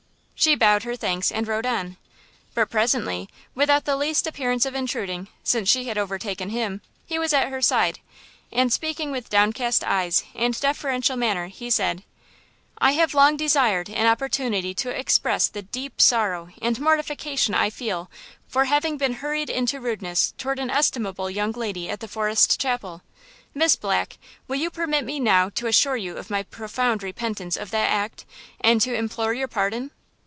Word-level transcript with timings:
She 0.43 0.55
bowed 0.55 0.81
her 0.85 0.95
thanks 0.95 1.31
and 1.31 1.47
rode 1.47 1.67
on; 1.67 1.97
but 2.55 2.71
presently, 2.71 3.29
without 3.53 3.85
the 3.85 3.95
least 3.95 4.25
appearance 4.25 4.65
of 4.65 4.73
intruding, 4.73 5.27
since 5.43 5.69
she 5.69 5.83
had 5.85 5.99
overtaken 5.99 6.49
him, 6.49 6.81
he 7.05 7.19
was 7.19 7.31
at 7.31 7.49
her 7.49 7.61
side 7.61 7.99
and, 8.51 8.73
speaking 8.73 9.11
with 9.11 9.29
downcast 9.29 9.83
eyes 9.83 10.23
and 10.33 10.59
deferential 10.59 11.15
manner, 11.15 11.45
he 11.45 11.69
said: 11.69 12.01
"I 12.79 12.93
have 12.93 13.13
long 13.13 13.37
desired 13.37 13.87
an 13.91 14.07
opportunity 14.07 14.73
to 14.73 14.89
express 14.89 15.47
the 15.47 15.61
deep 15.61 16.01
sorrow 16.01 16.49
and 16.59 16.79
mortification 16.79 17.53
I 17.53 17.69
feel 17.69 18.09
for 18.47 18.65
having 18.65 18.97
been 18.97 19.13
hurried 19.21 19.51
into 19.51 19.79
rudeness 19.79 20.33
toward 20.39 20.57
an 20.57 20.71
estimable 20.71 21.29
young 21.29 21.51
lady 21.51 21.87
at 21.87 21.99
the 21.99 22.07
Forest 22.07 22.59
Chapel. 22.59 23.03
Miss 23.53 23.75
Black, 23.75 24.17
will 24.47 24.57
you 24.57 24.71
permit 24.71 25.05
me 25.05 25.19
now 25.19 25.49
to 25.49 25.67
assure 25.67 25.97
you 25.97 26.17
of 26.17 26.31
my 26.31 26.41
profound 26.41 27.03
repentance 27.03 27.55
of 27.55 27.69
that 27.69 27.91
act 27.91 28.25
and 28.59 28.81
to 28.81 28.95
implore 28.95 29.35
your 29.35 29.47
pardon?" 29.47 29.91